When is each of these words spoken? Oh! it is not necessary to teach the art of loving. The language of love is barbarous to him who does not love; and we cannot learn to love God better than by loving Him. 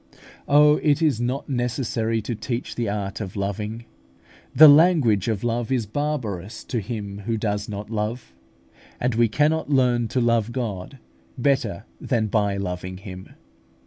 Oh! 0.47 0.77
it 0.77 0.99
is 1.03 1.21
not 1.21 1.47
necessary 1.47 2.23
to 2.23 2.33
teach 2.33 2.73
the 2.73 2.89
art 2.89 3.21
of 3.21 3.35
loving. 3.35 3.85
The 4.55 4.67
language 4.67 5.27
of 5.27 5.43
love 5.43 5.71
is 5.71 5.85
barbarous 5.85 6.63
to 6.63 6.79
him 6.79 7.19
who 7.27 7.37
does 7.37 7.69
not 7.69 7.91
love; 7.91 8.33
and 8.99 9.13
we 9.13 9.27
cannot 9.27 9.69
learn 9.69 10.07
to 10.07 10.19
love 10.19 10.53
God 10.53 10.97
better 11.37 11.85
than 11.99 12.29
by 12.29 12.57
loving 12.57 12.97
Him. 12.97 13.35